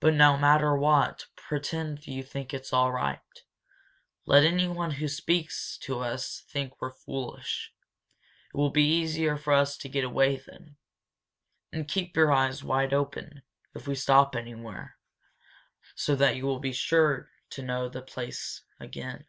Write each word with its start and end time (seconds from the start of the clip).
"But, 0.00 0.12
no 0.12 0.36
matter 0.36 0.76
what 0.76 1.20
happens 1.22 1.28
pretend 1.34 2.06
you 2.06 2.22
think 2.22 2.52
it's 2.52 2.74
all 2.74 2.92
right. 2.92 3.42
Let 4.26 4.44
anyone 4.44 4.90
who 4.90 5.08
speaks 5.08 5.78
to 5.78 6.00
us 6.00 6.42
think 6.46 6.78
we're 6.78 6.90
foolish. 6.92 7.72
It 8.52 8.56
will 8.58 8.68
be 8.68 8.86
easier 9.00 9.38
for 9.38 9.54
us 9.54 9.78
to 9.78 9.88
get 9.88 10.04
away 10.04 10.36
then. 10.36 10.76
And 11.72 11.88
keep 11.88 12.14
your 12.18 12.30
eyes 12.32 12.62
wide 12.62 12.92
open, 12.92 13.44
if 13.74 13.86
we 13.88 13.94
stop 13.94 14.36
anywhere, 14.36 14.98
so 15.94 16.14
that 16.14 16.36
you 16.36 16.44
will 16.44 16.60
be 16.60 16.74
sure 16.74 17.30
to 17.48 17.62
know 17.62 17.88
the 17.88 18.02
place 18.02 18.60
again!" 18.78 19.24